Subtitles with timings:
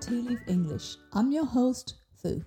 [0.00, 0.96] Tea Leaf English.
[1.12, 2.44] I'm your host, Fu.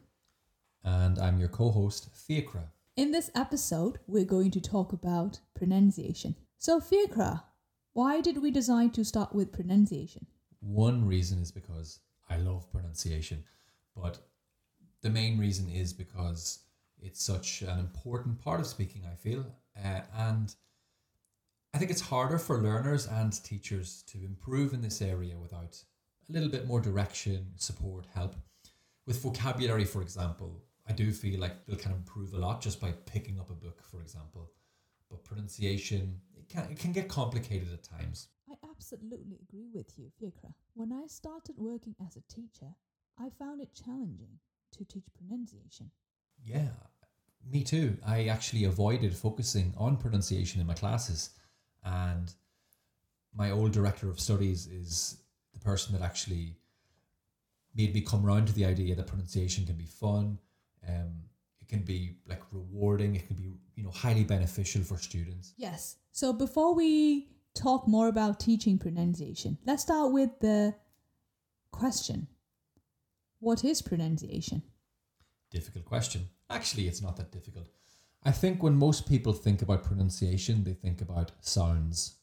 [0.85, 2.71] And I'm your co host, Fiacra.
[2.95, 6.35] In this episode, we're going to talk about pronunciation.
[6.57, 7.43] So, Fiacra,
[7.91, 10.27] why did we decide to start with pronunciation?
[10.61, 13.43] One reason is because I love pronunciation,
[13.97, 14.19] but
[15.01, 16.59] the main reason is because
[17.01, 19.45] it's such an important part of speaking, I feel.
[19.77, 20.55] Uh, and
[21.73, 25.83] I think it's harder for learners and teachers to improve in this area without
[26.31, 28.35] a little bit more direction, support, help.
[29.05, 32.79] With vocabulary, for example, I do feel like they'll kind of improve a lot just
[32.79, 34.51] by picking up a book, for example.
[35.09, 38.29] But pronunciation, it can, it can get complicated at times.
[38.49, 40.53] I absolutely agree with you, Fiacra.
[40.73, 42.73] When I started working as a teacher,
[43.19, 44.39] I found it challenging
[44.77, 45.91] to teach pronunciation.
[46.43, 46.69] Yeah,
[47.49, 47.97] me too.
[48.05, 51.31] I actually avoided focusing on pronunciation in my classes.
[51.83, 52.33] And
[53.35, 55.17] my old director of studies is
[55.53, 56.55] the person that actually
[57.75, 60.37] made me come around to the idea that pronunciation can be fun.
[60.87, 61.13] Um,
[61.61, 63.15] it can be like rewarding.
[63.15, 65.53] It can be you know highly beneficial for students.
[65.57, 65.97] Yes.
[66.11, 70.75] So before we talk more about teaching pronunciation, let's start with the
[71.71, 72.27] question.
[73.39, 74.61] What is pronunciation?
[75.49, 76.29] Difficult question.
[76.49, 77.67] Actually, it's not that difficult.
[78.23, 82.17] I think when most people think about pronunciation, they think about sounds.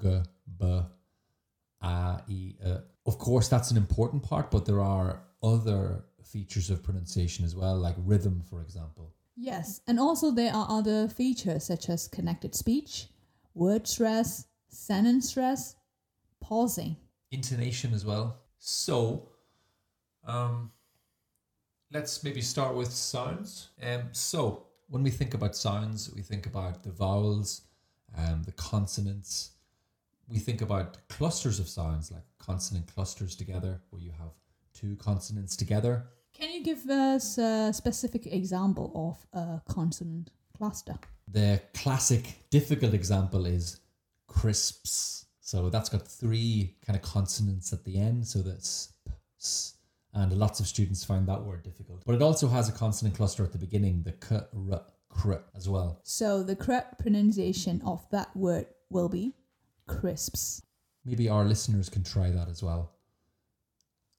[0.00, 0.22] G,
[0.58, 0.82] b,
[1.80, 2.74] a, e, e.
[3.06, 7.76] Of course, that's an important part, but there are other features of pronunciation as well,
[7.76, 9.12] like rhythm, for example.
[9.36, 13.08] Yes, and also there are other features such as connected speech,
[13.54, 15.76] word stress, sentence stress,
[16.40, 16.96] pausing.
[17.30, 18.36] Intonation as well.
[18.58, 19.28] So,
[20.26, 20.70] um,
[21.90, 23.70] let's maybe start with sounds.
[23.82, 27.62] Um, so, when we think about sounds, we think about the vowels,
[28.16, 29.52] um, the consonants.
[30.30, 34.30] We think about clusters of sounds, like consonant clusters together, where you have
[34.72, 36.06] two consonants together.
[36.32, 40.94] Can you give us a specific example of a consonant cluster?
[41.26, 43.80] The classic difficult example is
[44.28, 45.26] crisps.
[45.40, 48.26] So that's got three kind of consonants at the end.
[48.26, 49.74] So that's p, s,
[50.14, 52.04] and lots of students find that word difficult.
[52.06, 54.40] But it also has a consonant cluster at the beginning, the k,
[54.70, 56.00] r, kr as well.
[56.04, 59.34] So the correct pronunciation of that word will be
[59.98, 60.62] crisps.
[61.04, 62.92] Maybe our listeners can try that as well.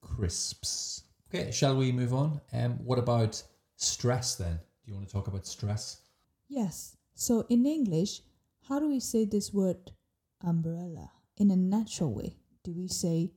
[0.00, 1.04] Crisps.
[1.28, 2.40] Okay, shall we move on?
[2.52, 3.42] Um, what about
[3.76, 4.54] stress then?
[4.54, 6.00] Do you want to talk about stress?
[6.48, 6.96] Yes.
[7.14, 8.20] So in English,
[8.68, 9.92] how do we say this word
[10.42, 12.36] umbrella in a natural way?
[12.64, 13.32] Do we say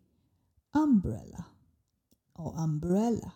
[0.73, 1.47] umbrella
[2.35, 3.33] or umbrella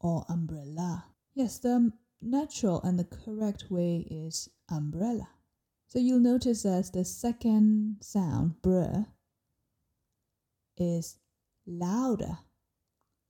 [0.00, 1.04] or umbrella?
[1.34, 5.28] Yes, the natural and the correct way is umbrella.
[5.88, 9.04] So you'll notice that the second sound, br,
[10.76, 11.16] is
[11.66, 12.38] louder,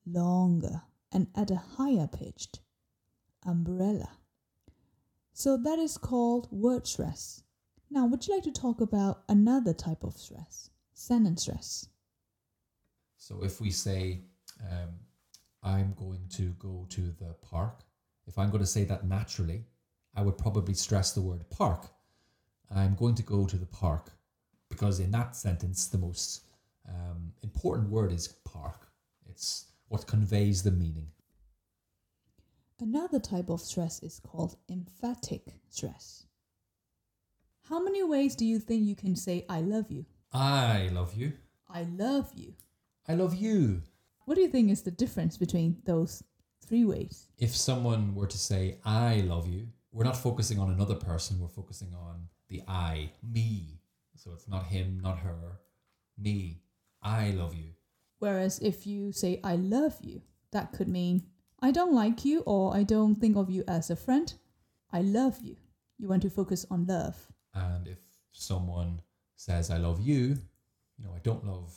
[0.07, 2.61] longer, and at a higher pitched
[3.45, 4.11] umbrella.
[5.33, 7.43] So that is called word stress.
[7.91, 10.71] Now, would you like to talk about another type of stress?
[10.95, 11.89] Sentence stress.
[13.19, 14.23] So if we say,
[14.71, 14.89] um,
[15.63, 17.85] I'm going to go to the park,
[18.27, 19.65] if I'm going to say that naturally,
[20.15, 21.87] I would probably stress the word park.
[22.75, 24.11] I'm going to go to the park
[24.69, 26.43] because in that sentence, the most
[26.89, 28.89] um, important word is park.
[29.29, 31.09] It's what conveys the meaning.
[32.81, 36.27] Another type of stress is called emphatic stress.
[37.69, 40.05] How many ways do you think you can say I love you?
[40.33, 41.33] I love you.
[41.69, 42.55] I love you.
[43.09, 43.83] I love you.
[44.25, 46.23] What do you think is the difference between those
[46.65, 47.29] three ways?
[47.39, 51.49] If someone were to say I love you, we're not focusing on another person, we're
[51.49, 53.81] focusing on the I, me.
[54.17, 55.61] So it's not him, not her,
[56.19, 56.63] me.
[57.03, 57.73] I love you.
[58.19, 61.25] Whereas if you say I love you, that could mean
[61.61, 64.33] I don't like you or I don't think of you as a friend.
[64.93, 65.57] I love you.
[65.99, 67.17] You want to focus on love.
[67.55, 67.99] And if
[68.33, 69.01] someone
[69.37, 70.37] says I love you,
[70.99, 71.75] you know, I don't love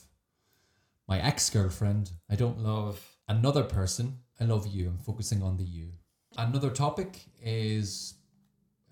[1.07, 4.87] my ex girlfriend, I don't love another person, I love you.
[4.87, 5.89] I'm focusing on the you.
[6.37, 8.13] Another topic is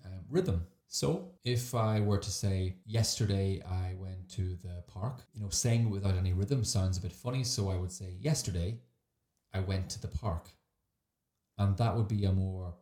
[0.04, 0.66] uh, rhythm.
[0.90, 5.90] So if I were to say, yesterday I went to the park, you know, saying
[5.90, 7.44] without any rhythm sounds a bit funny.
[7.44, 8.78] So I would say, yesterday
[9.52, 10.48] I went to the park.
[11.58, 12.74] And that would be a more,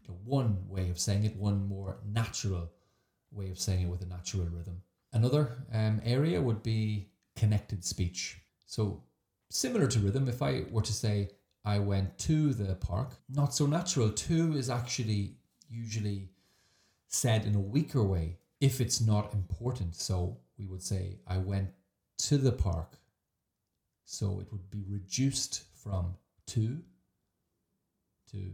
[0.00, 2.70] you know, one way of saying it, one more natural
[3.32, 4.80] way of saying it with a natural rhythm.
[5.12, 8.38] Another um, area would be connected speech.
[8.66, 9.02] So
[9.50, 11.30] similar to rhythm, if I were to say,
[11.64, 14.10] I went to the park, not so natural.
[14.10, 15.34] To is actually
[15.68, 16.28] usually
[17.08, 19.96] said in a weaker way if it's not important.
[19.96, 21.70] So we would say, I went
[22.18, 22.98] to the park.
[24.04, 26.16] So it would be reduced from
[26.48, 26.78] to
[28.32, 28.52] to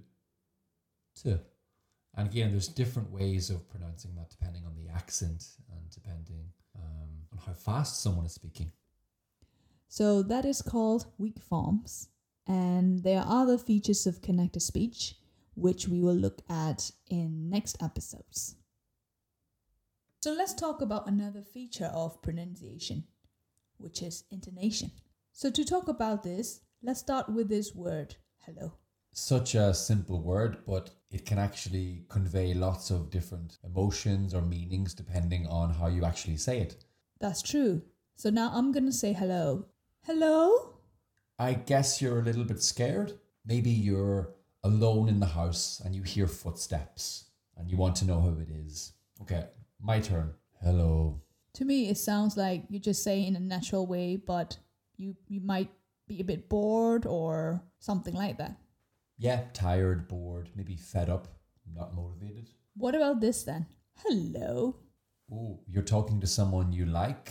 [1.22, 1.40] to.
[2.16, 6.44] And again, there's different ways of pronouncing that depending on the accent and depending
[6.76, 8.70] um, on how fast someone is speaking.
[9.88, 12.08] So that is called weak forms.
[12.46, 15.14] And there are other features of connected speech,
[15.54, 18.56] which we will look at in next episodes.
[20.20, 23.04] So let's talk about another feature of pronunciation,
[23.76, 24.90] which is intonation.
[25.32, 28.72] So to talk about this, let's start with this word, hello.
[29.12, 34.94] Such a simple word, but it can actually convey lots of different emotions or meanings
[34.94, 36.84] depending on how you actually say it.
[37.20, 37.82] That's true.
[38.16, 39.66] So now I'm going to say hello.
[40.04, 40.74] Hello?
[41.38, 43.12] I guess you're a little bit scared.
[43.44, 47.26] Maybe you're alone in the house and you hear footsteps
[47.56, 48.92] and you want to know who it is.
[49.22, 49.44] Okay,
[49.80, 50.32] my turn.
[50.62, 51.20] Hello.
[51.54, 54.56] To me, it sounds like you just say in a natural way, but
[54.96, 55.70] you you might
[56.08, 58.56] be a bit bored or something like that.
[59.18, 61.28] Yeah, tired, bored, maybe fed up,
[61.72, 62.48] not motivated.
[62.76, 63.66] What about this then?
[63.98, 64.76] Hello.
[65.32, 67.30] Oh, you're talking to someone you like,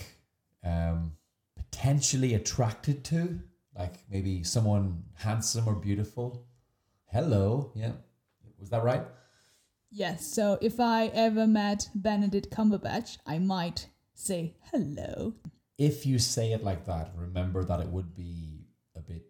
[0.63, 1.17] um,
[1.57, 3.39] potentially attracted to,
[3.77, 6.47] like maybe someone handsome or beautiful.
[7.13, 7.91] Hello, yeah,
[8.59, 9.03] was that right?
[9.91, 15.35] Yes, so if I ever met Benedict Cumberbatch, I might say hello.
[15.77, 18.65] If you say it like that, remember that it would be
[18.95, 19.27] a bit,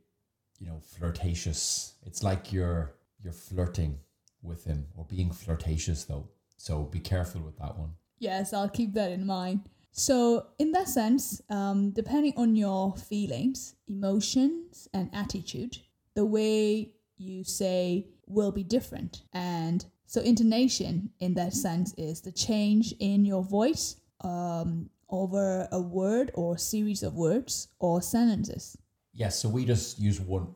[0.59, 1.95] you know, flirtatious.
[2.05, 3.97] It's like you're you're flirting
[4.41, 6.29] with him or being flirtatious though.
[6.55, 7.95] So be careful with that one.
[8.17, 9.67] Yes, I'll keep that in mind.
[9.91, 15.79] So, in that sense, um, depending on your feelings, emotions, and attitude,
[16.15, 16.93] the way
[17.23, 19.23] you say will be different.
[19.33, 25.81] And so, intonation in that sense is the change in your voice um, over a
[25.81, 28.77] word or series of words or sentences.
[29.13, 30.47] Yes, so we just use one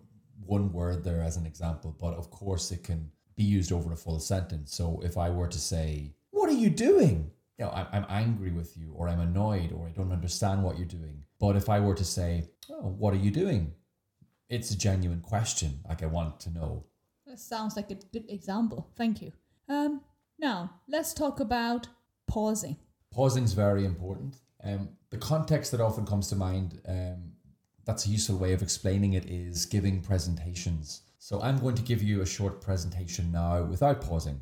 [0.46, 3.98] one word there as an example, but of course it can be used over a
[3.98, 4.75] full sentence.
[4.75, 8.52] So if I were to say, "What are you doing?" you know, I'm, I'm angry
[8.52, 11.24] with you, or I'm annoyed, or I don't understand what you're doing.
[11.40, 13.74] But if I were to say, "Oh, what are you doing?"
[14.49, 15.79] It's a genuine question.
[15.88, 16.85] Like I want to know.
[17.25, 18.89] That sounds like a good example.
[18.95, 19.33] Thank you.
[19.67, 20.01] Um,
[20.39, 21.88] now let's talk about
[22.27, 22.77] pausing.
[23.11, 24.38] Pausing is very important.
[24.63, 27.33] Um, the context that often comes to mind, um,
[27.85, 31.01] that's a useful way of explaining it, is giving presentations.
[31.19, 34.41] So I'm going to give you a short presentation now without pausing.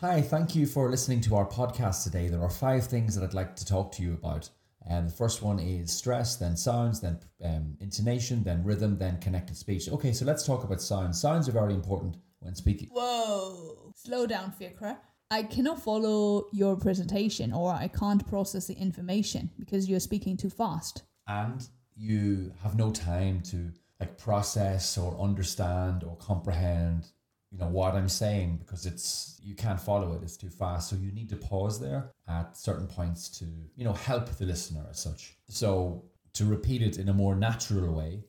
[0.00, 2.28] Hi, thank you for listening to our podcast today.
[2.28, 4.50] There are five things that I'd like to talk to you about.
[4.86, 9.56] And the first one is stress, then sounds, then um, intonation, then rhythm, then connected
[9.56, 9.88] speech.
[9.88, 11.20] Okay, so let's talk about sounds.
[11.20, 12.90] Sounds are very important when speaking.
[12.92, 13.92] Whoa!
[13.96, 14.98] Slow down, Fiacra.
[15.30, 20.50] I cannot follow your presentation or I can't process the information because you're speaking too
[20.50, 21.02] fast.
[21.26, 21.66] And
[21.96, 27.08] you have no time to like process or understand or comprehend
[27.54, 30.90] you know what I'm saying because it's you can't follow it it's too fast.
[30.90, 33.44] So you need to pause there at certain points to
[33.76, 35.36] you know help the listener as such.
[35.48, 36.02] So
[36.32, 38.24] to repeat it in a more natural way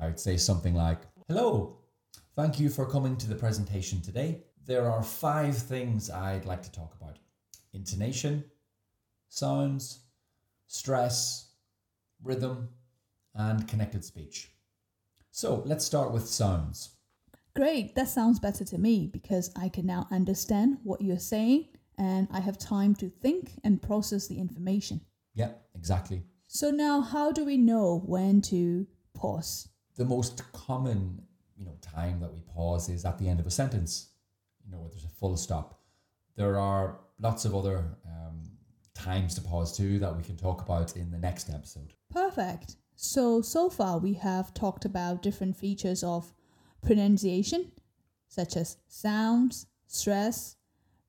[0.00, 1.76] I'd say something like hello
[2.36, 4.44] thank you for coming to the presentation today.
[4.64, 7.18] There are five things I'd like to talk about.
[7.72, 8.44] Intonation
[9.28, 10.04] sounds
[10.68, 11.48] stress
[12.22, 12.68] rhythm
[13.34, 14.52] and connected speech.
[15.32, 16.90] So let's start with sounds
[17.54, 21.68] Great, that sounds better to me because I can now understand what you're saying
[21.98, 25.02] and I have time to think and process the information.
[25.34, 26.22] Yeah, exactly.
[26.46, 29.68] So now how do we know when to pause?
[29.96, 31.22] The most common,
[31.56, 34.08] you know, time that we pause is at the end of a sentence.
[34.64, 35.80] You know, where there's a full stop.
[36.36, 38.42] There are lots of other um,
[38.94, 41.92] times to pause too that we can talk about in the next episode.
[42.10, 42.76] Perfect.
[42.96, 46.32] So so far we have talked about different features of
[46.82, 47.72] pronunciation,
[48.28, 50.56] such as sounds, stress,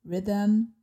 [0.05, 0.73] rhythm,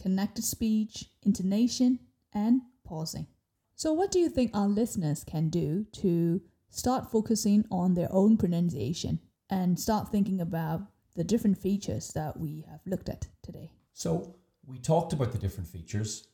[0.00, 1.98] connected speech, intonation,
[2.32, 3.26] and pausing.
[3.74, 8.36] So, what do you think our listeners can do to start focusing on their own
[8.36, 10.82] pronunciation and start thinking about
[11.16, 13.72] the different features that we have looked at today?
[13.94, 16.28] So, we talked about the different features.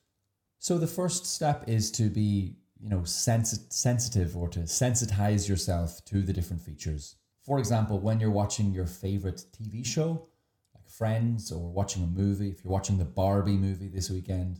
[0.58, 6.22] So, the first step is to be, you know, sensitive or to sensitize yourself to
[6.22, 7.16] the different features.
[7.46, 10.26] For example, when you're watching your favorite TV show,
[10.74, 14.58] like Friends, or watching a movie, if you're watching the Barbie movie this weekend,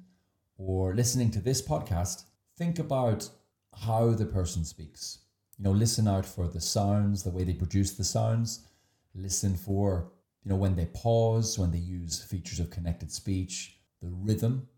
[0.57, 2.23] or listening to this podcast,
[2.57, 3.29] think about
[3.75, 5.19] how the person speaks.
[5.59, 8.69] You know, listen out for the sounds, the way they produce the sounds.
[9.17, 10.13] Listen for,
[10.45, 14.69] you know, when they pause, when they use features of connected speech, the rhythm,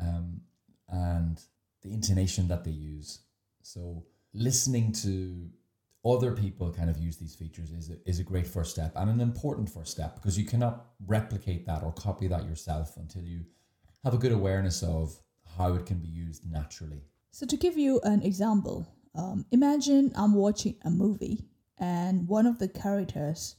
[0.00, 0.40] um,
[0.88, 1.40] and
[1.82, 3.22] the intonation that they use.
[3.62, 5.50] So, listening to
[6.06, 9.10] other people kind of use these features is a, is a great first step and
[9.10, 13.44] an important first step because you cannot replicate that or copy that yourself until you
[14.04, 15.18] have a good awareness of
[15.58, 17.02] how it can be used naturally.
[17.30, 21.44] So, to give you an example, um, imagine I'm watching a movie
[21.78, 23.56] and one of the characters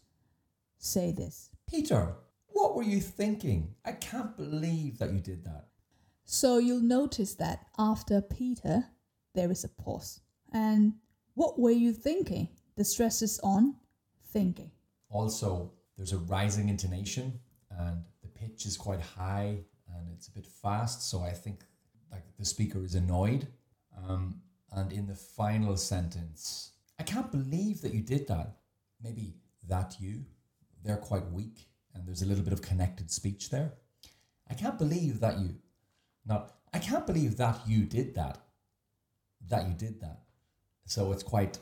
[0.78, 1.50] say this.
[1.70, 2.16] Peter,
[2.48, 3.76] what were you thinking?
[3.86, 5.66] I can't believe that you did that.
[6.26, 8.86] So you'll notice that after Peter,
[9.34, 10.22] there is a pause.
[10.52, 10.96] And
[11.38, 12.50] what were you thinking?
[12.78, 13.76] The stress is on
[14.34, 14.72] thinking.
[15.12, 17.40] Also, there's a rising intonation
[17.70, 19.60] and the pitch is quite high
[19.94, 21.08] and it's a bit fast.
[21.08, 21.64] So I think
[22.12, 23.48] like the speaker is annoyed.
[23.96, 24.42] Um,
[24.72, 28.58] and in the final sentence, I can't believe that you did that.
[29.04, 29.36] Maybe
[29.68, 30.26] that you.
[30.84, 33.74] They're quite weak and there's a little bit of connected speech there.
[34.50, 35.54] I can't believe that you.
[36.26, 38.40] Not, I can't believe that you did that.
[39.50, 40.22] That you did that.
[40.88, 41.60] So it's quite,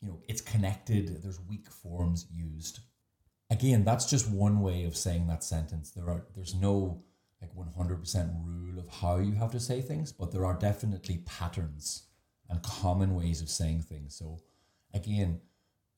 [0.00, 1.22] you know, it's connected.
[1.22, 2.80] There's weak forms used.
[3.48, 5.92] Again, that's just one way of saying that sentence.
[5.92, 7.02] There are there's no
[7.40, 12.08] like 100% rule of how you have to say things, but there are definitely patterns
[12.48, 14.16] and common ways of saying things.
[14.16, 14.40] So
[14.94, 15.40] again,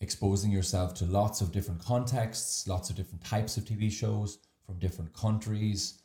[0.01, 4.79] exposing yourself to lots of different contexts, lots of different types of TV shows from
[4.79, 6.03] different countries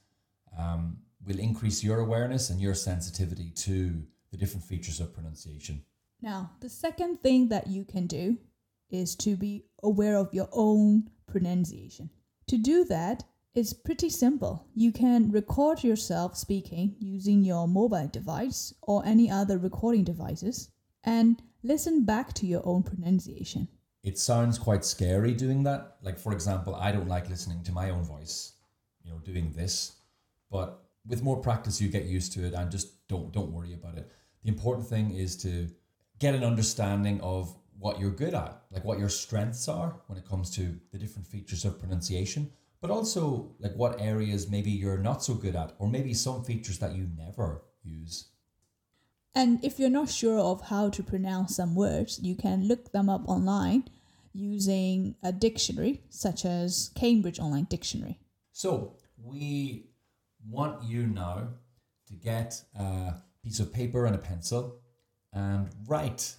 [0.58, 5.84] um, will increase your awareness and your sensitivity to the different features of pronunciation.
[6.24, 8.38] Now, the second thing that you can do
[8.90, 12.10] is to be aware of your own pronunciation.
[12.48, 14.66] To do that, it's pretty simple.
[14.74, 20.70] You can record yourself speaking using your mobile device or any other recording devices
[21.04, 23.68] and listen back to your own pronunciation.
[24.02, 25.98] It sounds quite scary doing that.
[26.02, 28.54] Like, for example, I don't like listening to my own voice,
[29.04, 29.98] you know, doing this.
[30.50, 33.98] But with more practice, you get used to it and just don't, don't worry about
[33.98, 34.10] it.
[34.44, 35.68] The important thing is to
[36.24, 40.26] get an understanding of what you're good at, like what your strengths are when it
[40.26, 42.50] comes to the different features of pronunciation,
[42.80, 46.80] but also like what areas maybe you're not so good at, or maybe some features
[46.80, 48.30] that you never use.
[49.36, 53.10] And if you're not sure of how to pronounce some words, you can look them
[53.10, 53.84] up online
[54.32, 58.18] using a dictionary such as Cambridge Online Dictionary.
[58.54, 59.90] So we
[60.48, 61.50] want you now
[62.08, 64.80] to get a piece of paper and a pencil
[65.34, 66.36] and write,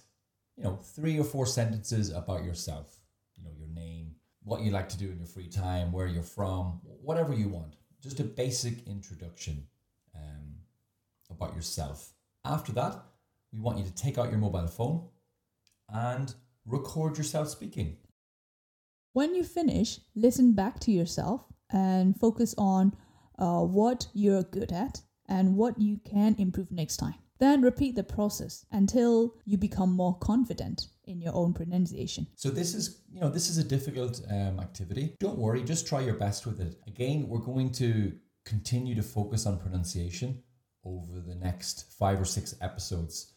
[0.57, 2.97] you know, three or four sentences about yourself.
[3.35, 6.23] You know, your name, what you like to do in your free time, where you're
[6.23, 7.75] from, whatever you want.
[8.01, 9.65] Just a basic introduction
[10.15, 10.55] um,
[11.29, 12.13] about yourself.
[12.45, 13.03] After that,
[13.51, 15.07] we want you to take out your mobile phone
[15.89, 16.33] and
[16.65, 17.97] record yourself speaking.
[19.13, 22.95] When you finish, listen back to yourself and focus on
[23.39, 27.15] uh, what you're good at and what you can improve next time.
[27.39, 32.27] Then repeat the process until you become more confident in your own pronunciation.
[32.35, 35.15] So this is, you know, this is a difficult um, activity.
[35.19, 36.75] Don't worry, just try your best with it.
[36.87, 38.13] Again, we're going to
[38.45, 40.41] continue to focus on pronunciation
[40.83, 43.33] over the next five or six episodes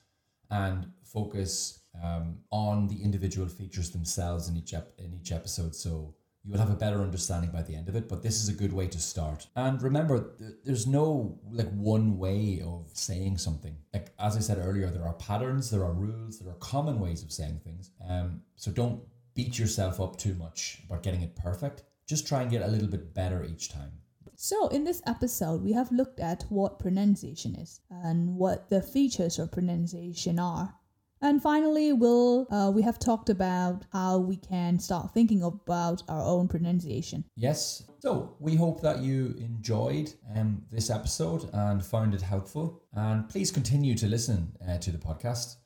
[0.50, 5.74] and focus um, on the individual features themselves in each ep- in each episode.
[5.74, 6.14] So
[6.48, 8.08] you will have a better understanding by the end of it.
[8.08, 9.46] But this is a good way to start.
[9.54, 13.76] And remember, th- there's no like one way of saying something.
[13.92, 17.22] Like as I said earlier, there are patterns, there are rules, there are common ways
[17.22, 17.90] of saying things.
[18.08, 19.02] Um, so don't
[19.34, 21.82] beat yourself up too much about getting it perfect.
[22.08, 23.92] Just try and get a little bit better each time.
[24.34, 29.38] So, in this episode, we have looked at what pronunciation is and what the features
[29.38, 30.77] of pronunciation are.
[31.20, 36.22] And finally, we'll, uh, we have talked about how we can start thinking about our
[36.22, 37.24] own pronunciation.
[37.34, 37.82] Yes.
[37.98, 42.82] So we hope that you enjoyed um, this episode and found it helpful.
[42.92, 45.56] And please continue to listen uh, to the podcast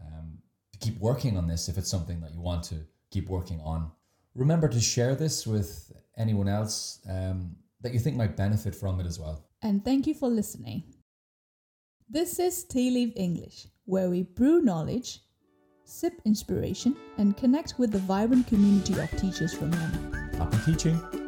[0.00, 0.38] um,
[0.72, 2.76] to keep working on this if it's something that you want to
[3.10, 3.90] keep working on.
[4.34, 9.06] Remember to share this with anyone else um, that you think might benefit from it
[9.06, 9.44] as well.
[9.62, 10.84] And thank you for listening.
[12.08, 15.22] This is Tea Leaf English, where we brew knowledge,
[15.84, 20.30] sip inspiration, and connect with the vibrant community of teachers from Yemen.
[20.38, 21.25] Happy teaching!